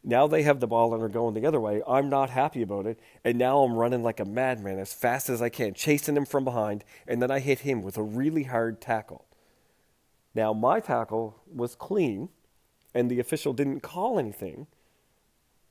[0.04, 1.80] Now they have the ball and are going the other way.
[1.86, 2.98] I'm not happy about it.
[3.24, 6.44] And now I'm running like a madman as fast as I can, chasing him from
[6.44, 6.84] behind.
[7.06, 9.24] And then I hit him with a really hard tackle.
[10.34, 12.30] Now, my tackle was clean,
[12.94, 14.66] and the official didn't call anything.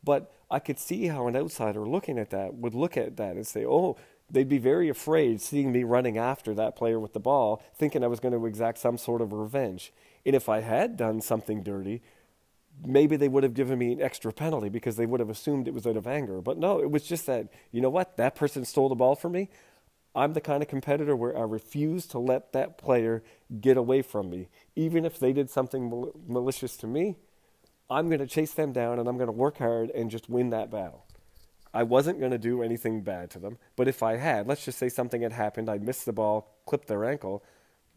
[0.04, 3.46] But I could see how an outsider looking at that would look at that and
[3.46, 3.98] say, oh,
[4.30, 8.08] they'd be very afraid seeing me running after that player with the ball, thinking I
[8.08, 9.94] was going to exact some sort of revenge.
[10.26, 12.02] And if I had done something dirty,
[12.86, 15.74] maybe they would have given me an extra penalty because they would have assumed it
[15.74, 16.42] was out of anger.
[16.42, 19.34] But no, it was just that, you know what, that person stole the ball from
[19.34, 19.50] me.
[20.14, 23.24] I'm the kind of competitor where I refuse to let that player
[23.62, 24.50] get away from me.
[24.76, 27.16] Even if they did something mal- malicious to me,
[27.92, 30.50] I'm going to chase them down and I'm going to work hard and just win
[30.52, 31.06] that battle.
[31.74, 34.78] I wasn't going to do anything bad to them, but if I had, let's just
[34.78, 37.44] say something had happened, I missed the ball, clipped their ankle,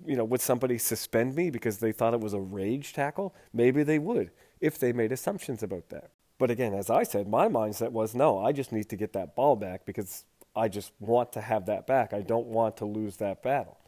[0.04, 3.34] you know, would somebody suspend me because they thought it was a rage tackle?
[3.52, 4.30] Maybe they would
[4.60, 6.10] if they made assumptions about that.
[6.38, 9.36] But again, as I said, my mindset was no, I just need to get that
[9.36, 10.24] ball back because
[10.56, 12.12] I just want to have that back.
[12.12, 13.78] I don't want to lose that battle.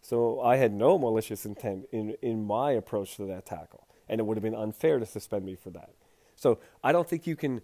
[0.00, 4.24] So I had no malicious intent in, in my approach to that tackle, and it
[4.24, 5.90] would have been unfair to suspend me for that.
[6.36, 7.60] So I don't think you can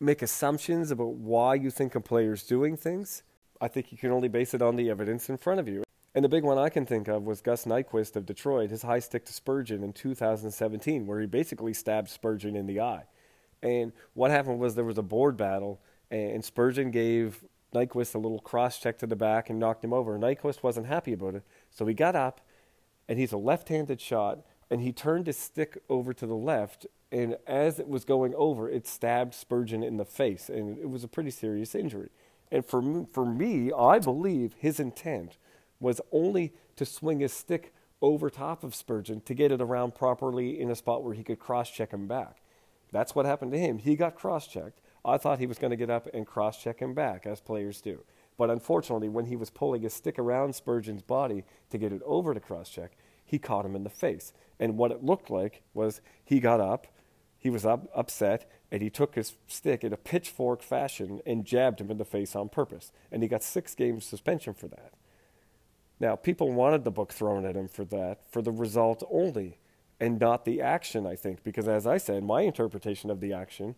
[0.00, 3.22] make assumptions about why you think a player's doing things.
[3.60, 5.84] I think you can only base it on the evidence in front of you.
[6.14, 8.98] And the big one I can think of was Gus Nyquist of Detroit, his high
[8.98, 13.04] stick to Spurgeon in 2017, where he basically stabbed Spurgeon in the eye.
[13.62, 15.80] And what happened was there was a board battle,
[16.10, 20.18] and Spurgeon gave Nyquist a little cross check to the back and knocked him over.
[20.18, 22.40] Nyquist wasn't happy about it, so he got up,
[23.06, 26.86] and he's a left handed shot, and he turned his stick over to the left,
[27.10, 31.02] and as it was going over, it stabbed Spurgeon in the face, and it was
[31.02, 32.10] a pretty serious injury.
[32.52, 35.36] And for me, for me, I believe his intent
[35.80, 40.60] was only to swing his stick over top of Spurgeon to get it around properly
[40.60, 42.42] in a spot where he could cross check him back.
[42.92, 43.78] That's what happened to him.
[43.78, 44.80] He got cross checked.
[45.04, 47.80] I thought he was going to get up and cross check him back, as players
[47.80, 48.04] do.
[48.36, 52.34] But unfortunately, when he was pulling his stick around Spurgeon's body to get it over
[52.34, 52.96] to cross check,
[53.30, 54.32] he caught him in the face.
[54.58, 56.88] And what it looked like was he got up,
[57.38, 61.80] he was up, upset, and he took his stick in a pitchfork fashion and jabbed
[61.80, 62.90] him in the face on purpose.
[63.12, 64.94] And he got six games suspension for that.
[66.00, 69.58] Now, people wanted the book thrown at him for that, for the result only,
[70.00, 73.76] and not the action, I think, because as I said, my interpretation of the action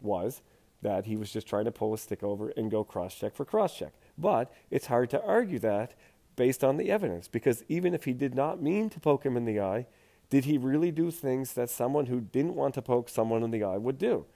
[0.00, 0.40] was
[0.80, 3.44] that he was just trying to pull a stick over and go cross check for
[3.44, 3.92] cross check.
[4.16, 5.92] But it's hard to argue that
[6.36, 9.44] based on the evidence, because even if he did not mean to poke him in
[9.44, 9.86] the eye,
[10.30, 13.62] did he really do things that someone who didn't want to poke someone in the
[13.62, 14.26] eye would do?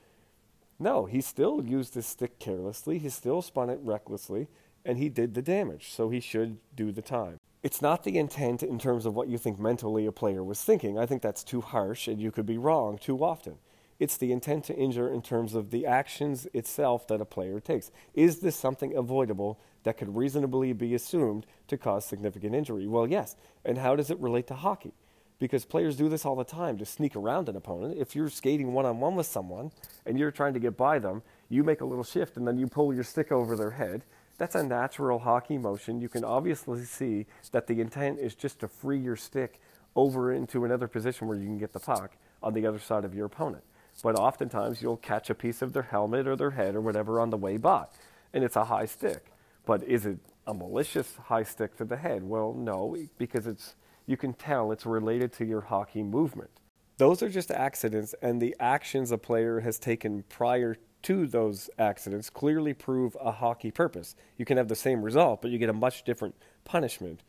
[0.79, 4.47] No, he still used his stick carelessly, he still spun it recklessly,
[4.85, 7.37] and he did the damage, so he should do the time.
[7.61, 10.97] It's not the intent in terms of what you think mentally a player was thinking.
[10.97, 13.55] I think that's too harsh, and you could be wrong too often.
[13.99, 17.91] It's the intent to injure in terms of the actions itself that a player takes.
[18.13, 22.87] Is this something avoidable that could reasonably be assumed to cause significant injury?
[22.87, 23.35] Well, yes.
[23.65, 24.93] And how does it relate to hockey?
[25.39, 27.97] Because players do this all the time to sneak around an opponent.
[27.97, 29.71] If you're skating one on one with someone
[30.05, 32.67] and you're trying to get by them, you make a little shift and then you
[32.67, 34.03] pull your stick over their head
[34.39, 36.01] that's a natural hockey motion.
[36.01, 39.59] You can obviously see that the intent is just to free your stick
[39.95, 43.13] over into another position where you can get the puck on the other side of
[43.13, 43.63] your opponent.
[44.01, 47.31] But oftentimes you'll catch a piece of their helmet or their head or whatever on
[47.31, 47.87] the way by,
[48.33, 49.25] and it's a high stick.
[49.69, 52.23] But is it a malicious high stick to the head?
[52.23, 53.75] Well, no, because it's
[54.07, 56.49] you can tell it's related to your hockey movement.
[56.97, 62.31] Those are just accidents, and the actions a player has taken prior to those accidents
[62.31, 64.15] clearly prove a hockey purpose.
[64.37, 66.33] You can have the same result, but you get a much different
[66.65, 67.21] punishment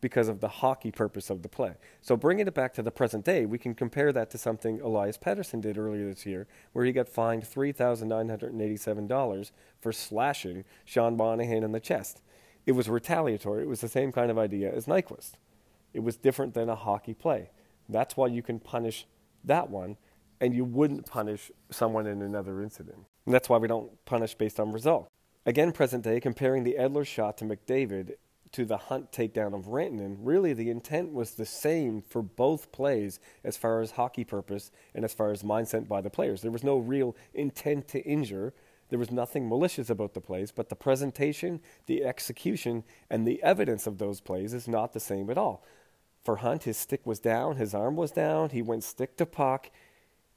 [0.00, 1.74] because of the hockey purpose of the play.
[2.00, 5.18] So bringing it back to the present day, we can compare that to something Elias
[5.18, 11.72] Pettersson did earlier this year, where he got fined $3,987 for slashing Sean Monahan in
[11.72, 12.22] the chest.
[12.66, 13.62] It was retaliatory.
[13.62, 15.32] It was the same kind of idea as Nyquist.
[15.94, 17.50] It was different than a hockey play.
[17.88, 19.06] That's why you can punish
[19.44, 19.96] that one,
[20.40, 23.06] and you wouldn't punish someone in another incident.
[23.24, 25.08] And that's why we don't punish based on result.
[25.46, 28.14] Again, present day, comparing the Edler shot to McDavid
[28.56, 33.20] to the Hunt takedown of Rantanen, really the intent was the same for both plays
[33.44, 36.40] as far as hockey purpose and as far as mindset by the players.
[36.40, 38.54] There was no real intent to injure.
[38.88, 43.86] There was nothing malicious about the plays, but the presentation, the execution, and the evidence
[43.86, 45.62] of those plays is not the same at all.
[46.24, 49.70] For Hunt, his stick was down, his arm was down, he went stick to puck,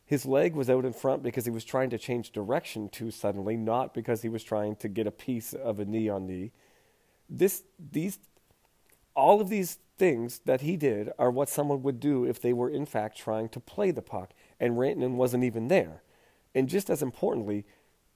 [0.05, 3.55] his leg was out in front because he was trying to change direction too suddenly,
[3.55, 6.51] not because he was trying to get a piece of a knee on knee.
[7.29, 8.19] This these
[9.15, 12.69] all of these things that he did are what someone would do if they were
[12.69, 16.01] in fact trying to play the puck and Rantanen wasn't even there.
[16.55, 17.65] And just as importantly,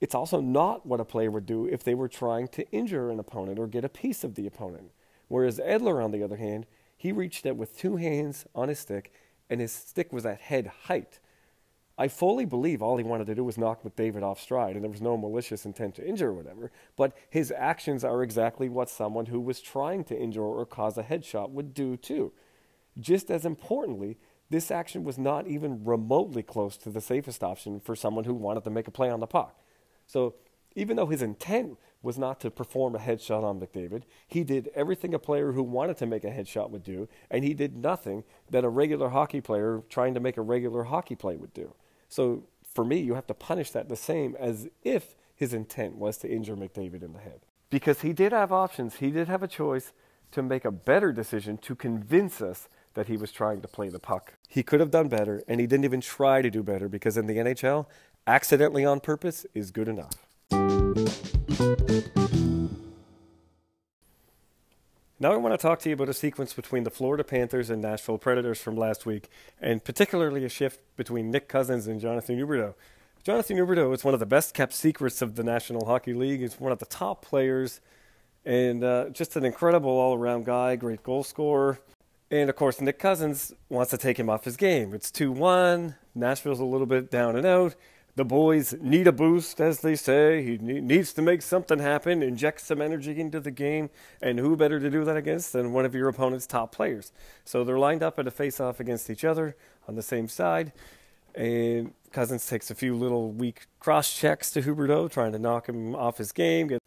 [0.02, 3.20] it's also not what a player would do if they were trying to injure an
[3.20, 4.92] opponent or get a piece of the opponent.
[5.28, 6.66] Whereas Edler, on the other hand,
[6.98, 9.14] he reached it with two hands on his stick,
[9.50, 11.20] and his stick was at head height.
[11.98, 14.92] I fully believe all he wanted to do was knock McDavid off stride, and there
[14.92, 16.72] was no malicious intent to injure or whatever.
[16.96, 21.04] But his actions are exactly what someone who was trying to injure or cause a
[21.04, 22.34] headshot would do too.
[23.00, 24.18] Just as importantly,
[24.50, 28.64] this action was not even remotely close to the safest option for someone who wanted
[28.64, 29.60] to make a play on the puck.
[30.08, 30.36] So
[30.76, 34.04] even though his intent was not to perform a headshot on McDavid.
[34.28, 37.54] He did everything a player who wanted to make a headshot would do, and he
[37.54, 41.54] did nothing that a regular hockey player trying to make a regular hockey play would
[41.54, 41.74] do.
[42.14, 46.18] So for me, you have to punish that the same as if his intent was
[46.18, 47.40] to injure McDavid in the head.
[47.72, 49.94] Because he did have options, he did have a choice
[50.30, 53.98] to make a better decision to convince us that he was trying to play the
[53.98, 54.34] puck.
[54.48, 57.26] He could have done better, and he didn't even try to do better because in
[57.26, 57.88] the NHL,
[58.28, 60.14] accidentally on purpose is good enough.
[65.24, 67.82] Now I want to talk to you about a sequence between the Florida Panthers and
[67.82, 69.30] Nashville Predators from last week,
[69.62, 72.74] and particularly a shift between Nick Cousins and Jonathan Huberdeau.
[73.24, 76.42] Jonathan Huberdeau is one of the best kept secrets of the National Hockey League.
[76.42, 77.80] He's one of the top players,
[78.44, 81.80] and uh, just an incredible all-around guy, great goal scorer.
[82.30, 84.94] And of course, Nick Cousins wants to take him off his game.
[84.94, 85.96] It's 2 1.
[86.16, 87.76] Nashville's a little bit down and out
[88.16, 90.44] the boys need a boost, as they say.
[90.44, 93.90] He needs to make something happen, inject some energy into the game,
[94.22, 97.12] and who better to do that against than one of your opponent's top players?
[97.44, 99.56] So they're lined up at a face-off against each other
[99.88, 100.74] on the same side,
[101.34, 105.96] and Cousins takes a few little weak cross checks to Huberdeau, trying to knock him
[105.96, 106.78] off his game.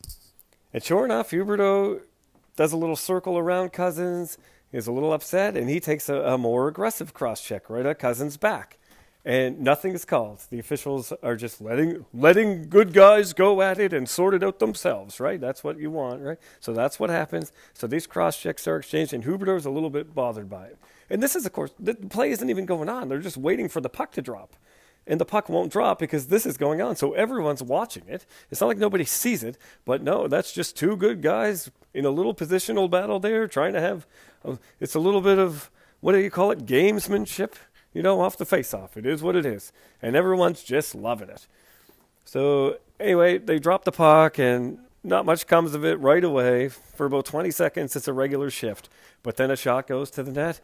[0.73, 2.03] And sure enough, Huberdeau
[2.55, 4.39] does a little circle around Cousins,
[4.71, 7.99] is a little upset, and he takes a, a more aggressive cross check right at
[7.99, 8.79] Cousins' back
[9.27, 10.41] and nothing is called.
[10.51, 14.61] The officials are just letting letting good guys go at it and sort it out
[14.61, 15.41] themselves, right?
[15.41, 16.39] That's what you want, right?
[16.61, 17.53] So that's what happens.
[17.75, 20.79] So these cross checks are exchanged, and is a little bit bothered by it.
[21.11, 23.09] And this is, of course, the play isn't even going on.
[23.09, 24.55] They're just waiting for the puck to drop.
[25.09, 26.95] And the puck won't drop because this is going on.
[26.95, 28.27] So everyone's watching it.
[28.51, 32.11] It's not like nobody sees it, but no, that's just two good guys in a
[32.11, 34.07] little positional battle there, trying to have.
[34.45, 36.67] A, it's a little bit of what do you call it?
[36.67, 37.55] Gamesmanship
[37.97, 38.99] you know, off the face off.
[38.99, 39.73] It is what it is.
[40.03, 41.47] And everyone's just loving it.
[42.27, 46.69] So, anyway, they drop the puck, and not much comes of it right away.
[46.69, 48.91] For about 20 seconds, it's a regular shift.
[49.23, 50.61] But then a shot goes to the net,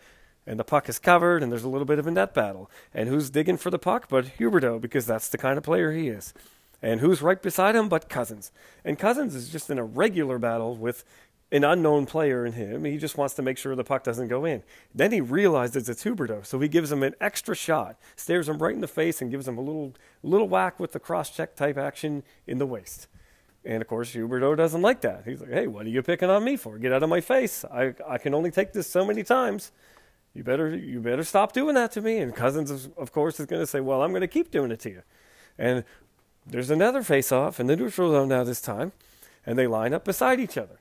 [0.47, 2.71] and the puck is covered, and there's a little bit of a net battle.
[2.93, 6.09] And who's digging for the puck but Huberdeau, because that's the kind of player he
[6.09, 6.35] is.
[6.83, 8.53] And who's right beside him but Cousins?
[8.85, 11.03] And Cousins is just in a regular battle with
[11.53, 12.85] an unknown player in him.
[12.85, 14.63] He just wants to make sure the puck doesn't go in.
[14.95, 18.75] Then he realizes it's Huberdeau, so he gives him an extra shot, stares him right
[18.75, 21.77] in the face, and gives him a little little whack with the cross check type
[21.77, 23.07] action in the waist.
[23.65, 25.25] And of course, Huberdeau doesn't like that.
[25.27, 26.79] He's like, "Hey, what are you picking on me for?
[26.79, 27.65] Get out of my face!
[27.67, 29.73] I I can only take this so many times.
[30.35, 33.63] You better you better stop doing that to me." And Cousins, of course, is going
[33.63, 35.03] to say, "Well, I'm going to keep doing it to you."
[35.59, 35.85] And
[36.47, 38.93] there's another face-off in the neutral zone now this time,
[39.45, 40.79] and they line up beside each other.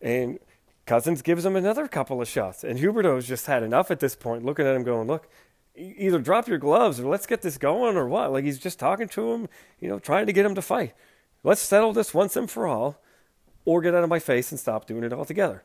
[0.00, 0.38] And
[0.86, 2.64] Cousins gives him another couple of shots.
[2.64, 5.28] And Huberdeau's just had enough at this point, looking at him going, look,
[5.76, 8.32] either drop your gloves or let's get this going or what.
[8.32, 10.94] Like he's just talking to him, you know, trying to get him to fight.
[11.42, 13.00] Let's settle this once and for all
[13.64, 15.62] or get out of my face and stop doing it altogether.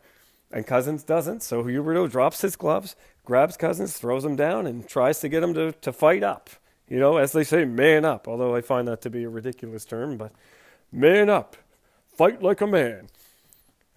[0.52, 2.96] And Cousins doesn't, so Huberdeau drops his gloves,
[3.26, 6.50] grabs Cousins, throws him down, and tries to get him to, to fight up.
[6.88, 9.86] You know, as they say, man up, although I find that to be a ridiculous
[9.86, 10.32] term, but
[10.92, 11.58] man up.
[12.08, 13.08] Fight like a man.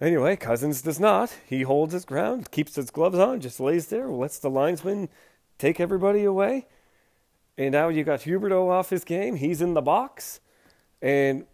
[0.01, 1.35] Anyway, Cousins does not.
[1.45, 5.09] He holds his ground, keeps his gloves on, just lays there, lets the linesman
[5.57, 6.67] take everybody away.
[7.57, 9.35] And now you got Huberdeau off his game.
[9.35, 10.39] He's in the box.
[11.01, 11.45] And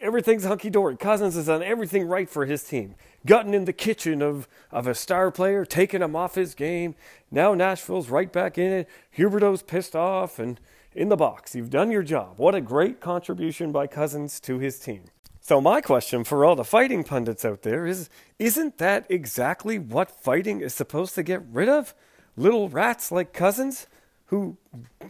[0.00, 0.96] everything's hunky dory.
[0.96, 2.94] Cousins has done everything right for his team.
[3.26, 6.94] Gotten in the kitchen of, of a star player, taking him off his game.
[7.30, 8.88] Now Nashville's right back in it.
[9.16, 10.58] Huberdeau's pissed off and
[10.94, 11.54] in the box.
[11.54, 12.34] You've done your job.
[12.38, 15.04] What a great contribution by Cousins to his team.
[15.44, 20.08] So my question for all the fighting pundits out there is isn't that exactly what
[20.08, 21.94] fighting is supposed to get rid of?
[22.36, 23.88] Little rats like Cousins
[24.26, 24.56] who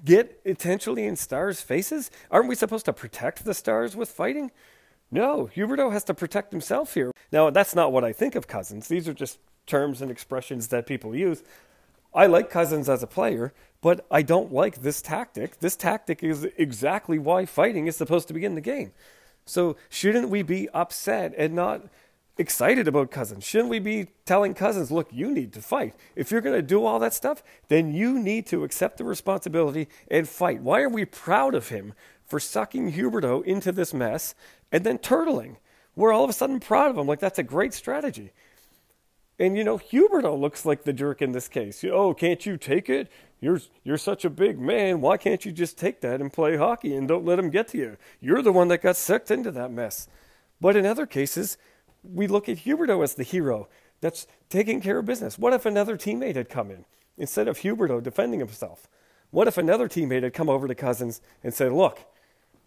[0.07, 2.11] get potentially in stars' faces?
[2.31, 4.51] Aren't we supposed to protect the stars with fighting?
[5.11, 7.13] No, Huberdeau has to protect himself here.
[7.31, 8.89] Now, that's not what I think of Cousins.
[8.89, 11.43] These are just terms and expressions that people use.
[12.15, 13.53] I like Cousins as a player,
[13.83, 15.61] but I don't like this tactic.
[15.61, 18.93] This tactic is exactly why fighting is supposed to be in the game.
[19.45, 21.83] So shouldn't we be upset and not
[22.39, 23.45] excited about Cousins?
[23.45, 25.95] Shouldn't we be telling Cousins, look, you need to fight?
[26.17, 29.89] If you're going to do all that stuff, then you need to accept the responsibility
[30.09, 30.63] and fight.
[30.63, 31.93] Why are we proud of him
[32.25, 34.35] for sucking Huberdeau into this mess
[34.71, 35.57] and then turtling?
[35.95, 37.07] We're all of a sudden proud of him.
[37.07, 38.33] Like, that's a great strategy.
[39.39, 41.85] And, you know, Huberdeau looks like the jerk in this case.
[41.85, 43.11] Oh, can't you take it?
[43.43, 45.01] You're, you're such a big man.
[45.01, 47.79] Why can't you just take that and play hockey and don't let him get to
[47.79, 47.97] you?
[48.21, 50.09] You're the one that got sucked into that mess.
[50.61, 51.59] But in other cases,
[52.05, 53.69] we look at Huberdeau as the hero
[54.01, 55.41] that's taking care of business.
[55.41, 56.85] What if another teammate had come in
[57.19, 58.87] instead of Huberdeau defending himself?
[59.33, 61.99] What if another teammate had come over to Cousins and said, Look,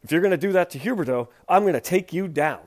[0.03, 2.59] if you're going to do that to Huberdeau, I'm going to take you down.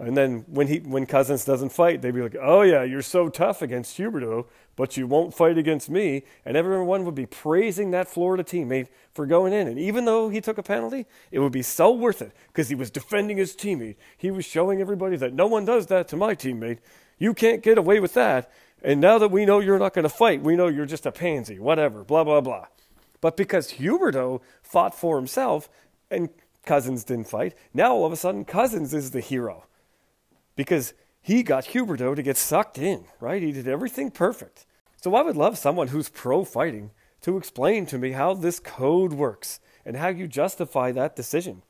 [0.00, 3.28] And then when he when Cousins doesn't fight, they'd be like, "Oh yeah, you're so
[3.28, 4.46] tough against Huberdeau,
[4.76, 9.26] but you won't fight against me." And everyone would be praising that Florida teammate for
[9.26, 9.68] going in.
[9.68, 12.74] And even though he took a penalty, it would be so worth it because he
[12.74, 13.96] was defending his teammate.
[14.16, 16.78] He was showing everybody that no one does that to my teammate.
[17.18, 18.50] You can't get away with that.
[18.82, 21.12] And now that we know you're not going to fight, we know you're just a
[21.12, 22.66] pansy, whatever, blah blah blah.
[23.20, 25.68] But because Huberdeau fought for himself
[26.10, 26.30] and
[26.66, 29.66] Cousins didn't fight, now all of a sudden Cousins is the hero
[30.56, 33.40] because he got Huberdeau to get sucked in, right?
[33.40, 34.66] He did everything perfect.
[35.00, 36.90] So I would love someone who's pro fighting
[37.22, 41.62] to explain to me how this code works and how you justify that decision.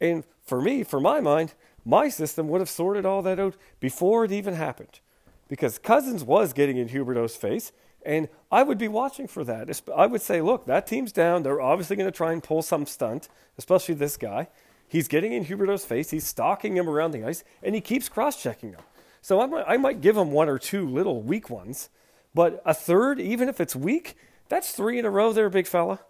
[0.00, 1.54] And for me, for my mind,
[1.84, 5.00] my system would have sorted all that out before it even happened.
[5.48, 7.72] Because Cousins was getting in Huberdeau's face,
[8.04, 9.80] and I would be watching for that.
[9.96, 11.42] I would say, look, that team's down.
[11.42, 14.48] They're obviously going to try and pull some stunt, especially this guy.
[14.88, 16.10] He's getting in Huberdeau's face.
[16.10, 18.80] He's stalking him around the ice, and he keeps cross-checking him.
[19.20, 21.90] So I might, I might give him one or two little weak ones,
[22.34, 24.16] but a third, even if it's weak,
[24.48, 26.00] that's three in a row there, big fella.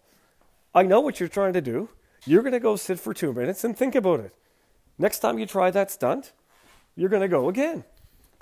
[0.74, 1.88] I know what you're trying to do.
[2.24, 4.34] You're going to go sit for two minutes and think about it.
[4.98, 6.32] Next time you try that stunt,
[6.94, 7.84] you're going to go again.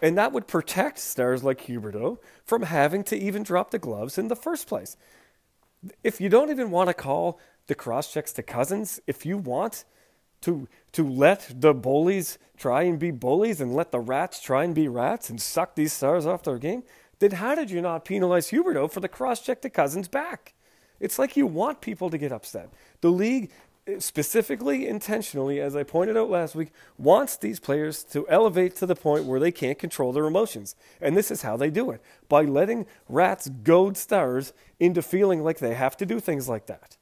[0.03, 4.29] And that would protect stars like Huberdeau from having to even drop the gloves in
[4.29, 4.97] the first place.
[6.03, 9.85] If you don't even want to call the cross checks to Cousins, if you want
[10.47, 14.75] to to let the bullies try and be bullies and let the rats try and
[14.75, 16.85] be rats and suck these stars off their game,
[17.19, 20.55] then how did you not penalize Huberdeau for the cross check to Cousins back?
[21.01, 22.71] It's like you want people to get upset.
[23.01, 23.51] The league
[23.89, 28.87] eh, specifically intentionally as I pointed out last week wants these players to elevate to
[28.87, 30.77] the point where they can't control their emotions.
[31.01, 35.59] And this is how they do it by letting rats goad stars into feeling like
[35.59, 36.97] they have to do things like that.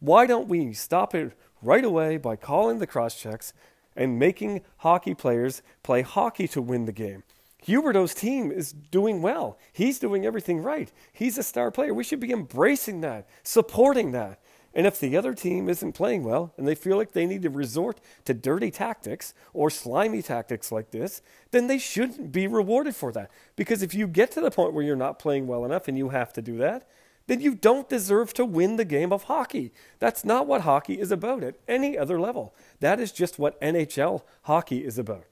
[0.00, 3.52] Why don't we stop it right away by calling the cross checks
[3.96, 7.22] and making hockey players play hockey to win the game.
[7.66, 9.56] Huberdeau's team is doing well.
[9.72, 10.90] He's doing everything right.
[11.12, 11.94] He's a star player.
[11.94, 14.40] We should be embracing that, supporting that.
[14.74, 17.50] And if the other team isn't playing well and they feel like they need to
[17.50, 23.12] resort to dirty tactics or slimy tactics like this, then they shouldn't be rewarded for
[23.12, 23.30] that.
[23.54, 26.08] Because if you get to the point where you're not playing well enough and you
[26.08, 26.88] have to do that,
[27.26, 29.72] then you don't deserve to win the game of hockey.
[29.98, 32.54] That's not what hockey is about at any other level.
[32.80, 35.24] That is just what NHL hockey is about.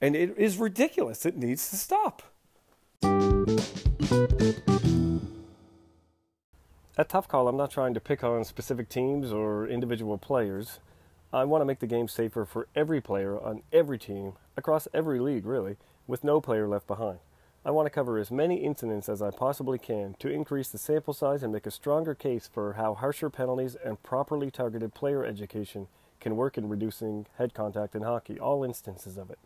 [0.00, 1.24] And it is ridiculous.
[1.24, 2.22] It needs to stop.
[6.98, 10.78] At Tough Call, I'm not trying to pick on specific teams or individual players.
[11.32, 15.18] I want to make the game safer for every player on every team, across every
[15.18, 15.76] league, really,
[16.06, 17.20] with no player left behind.
[17.64, 21.14] I want to cover as many incidents as I possibly can to increase the sample
[21.14, 25.86] size and make a stronger case for how harsher penalties and properly targeted player education
[26.18, 29.38] can work in reducing head contact in hockey, all instances of it.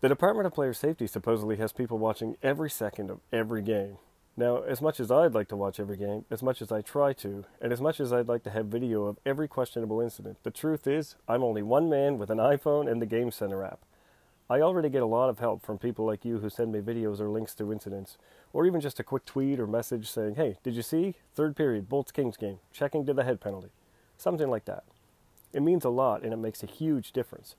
[0.00, 3.98] The Department of Player Safety supposedly has people watching every second of every game.
[4.38, 7.12] Now, as much as I'd like to watch every game, as much as I try
[7.14, 10.50] to, and as much as I'd like to have video of every questionable incident, the
[10.50, 13.80] truth is, I'm only one man with an iPhone and the Game Center app.
[14.50, 17.20] I already get a lot of help from people like you who send me videos
[17.20, 18.18] or links to incidents,
[18.52, 21.14] or even just a quick tweet or message saying, hey, did you see?
[21.36, 23.68] Third period, Bolts Kings game, checking to the head penalty.
[24.16, 24.82] Something like that.
[25.52, 27.54] It means a lot and it makes a huge difference.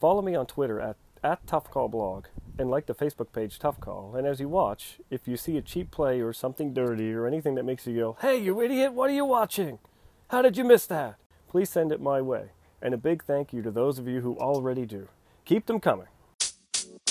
[0.00, 2.26] Follow me on Twitter at, at ToughCallBlog
[2.56, 4.14] and like the Facebook page Tough Call.
[4.14, 7.56] And as you watch, if you see a cheap play or something dirty or anything
[7.56, 9.80] that makes you go, hey, you idiot, what are you watching?
[10.28, 11.16] How did you miss that?
[11.48, 12.50] Please send it my way.
[12.80, 15.08] And a big thank you to those of you who already do.
[15.44, 16.06] Keep them coming.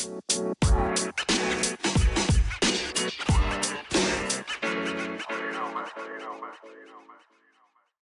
[0.08, 1.37] Thank you.